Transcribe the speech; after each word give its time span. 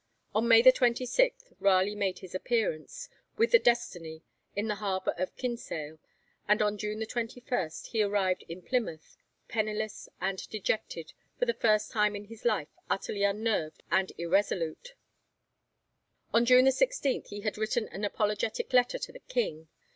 On 0.33 0.47
May 0.47 0.63
26, 0.63 1.53
Raleigh 1.59 1.93
made 1.93 2.17
his 2.25 2.33
appearance, 2.33 3.07
with 3.37 3.51
the 3.51 3.59
'Destiny,' 3.59 4.23
in 4.55 4.67
the 4.67 4.77
harbour 4.81 5.13
of 5.15 5.35
Kinsale, 5.37 5.99
and 6.47 6.59
on 6.59 6.79
June 6.79 7.05
21 7.05 7.69
he 7.91 8.01
arrived 8.01 8.43
in 8.49 8.63
Plymouth, 8.63 9.15
penniless 9.47 10.09
and 10.19 10.49
dejected, 10.49 11.13
for 11.37 11.45
the 11.45 11.53
first 11.53 11.91
time 11.91 12.15
in 12.15 12.25
his 12.25 12.45
life 12.45 12.69
utterly 12.89 13.21
unnerved 13.23 13.83
and 13.91 14.11
irresolute. 14.17 14.95
On 16.33 16.45
June 16.45 16.71
16 16.71 17.25
he 17.25 17.41
had 17.41 17.59
written 17.59 17.87
an 17.89 18.03
apologetic 18.03 18.73
letter 18.73 18.97
to 18.97 19.11
the 19.11 19.19
King. 19.19 19.67